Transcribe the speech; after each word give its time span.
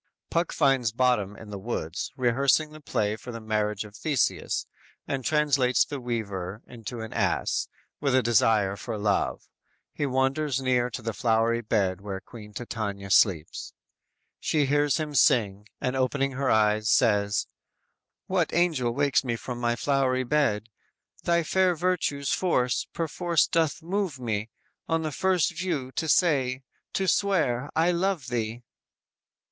"_Puck 0.31 0.51
finds 0.51 0.91
Bottom 0.91 1.35
in 1.37 1.51
the 1.51 1.59
woods, 1.59 2.11
rehearsing 2.17 2.71
the 2.71 2.81
play 2.81 3.15
for 3.15 3.31
the 3.31 3.39
marriage 3.39 3.85
of 3.85 3.95
Theseus, 3.95 4.65
and 5.07 5.23
translates 5.23 5.85
the 5.85 6.01
weaver 6.01 6.63
into 6.65 7.01
an 7.01 7.13
ass, 7.13 7.67
with 7.99 8.15
a 8.15 8.23
desire 8.23 8.75
for 8.75 8.97
love. 8.97 9.43
He 9.93 10.07
wanders 10.07 10.59
near 10.59 10.89
the 10.91 11.13
flowery 11.13 11.61
bed 11.61 12.01
where 12.01 12.19
Queen 12.19 12.51
Titania 12.51 13.11
sleeps. 13.11 13.73
She 14.39 14.65
hears 14.65 14.97
him 14.97 15.13
sing, 15.13 15.67
and 15.79 15.95
opening 15.95 16.31
her 16.31 16.49
eyes, 16.49 16.89
says: 16.89 17.45
_"What 18.27 18.55
angel 18.55 18.95
wakes 18.95 19.23
me 19.23 19.35
from 19.35 19.59
my 19.59 19.75
flowery 19.75 20.23
bed? 20.23 20.69
Thy 21.25 21.43
fair 21.43 21.75
virtue's 21.75 22.31
force 22.31 22.87
perforce 22.91 23.45
doth 23.45 23.83
move 23.83 24.19
me, 24.19 24.49
On 24.89 25.03
the 25.03 25.11
first 25.11 25.55
view, 25.55 25.91
to 25.91 26.09
say, 26.09 26.63
to 26.93 27.07
swear, 27.07 27.69
I 27.75 27.91
love 27.91 28.29
thee!" 28.29 28.63